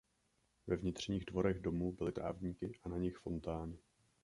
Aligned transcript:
Ve 0.67 0.75
vnitřních 0.75 1.25
dvorech 1.25 1.59
domu 1.59 1.91
byly 1.91 2.11
trávníky 2.11 2.79
a 2.83 2.89
na 2.89 2.97
nich 2.97 3.17
fontány. 3.17 3.77